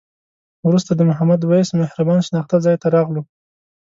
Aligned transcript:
وروسته 0.67 0.91
د 0.95 1.01
محمد 1.09 1.41
وېس 1.43 1.69
مهربان 1.81 2.19
شناخته 2.27 2.55
ځای 2.65 2.75
ته 2.81 2.87
راغلو. 2.95 3.21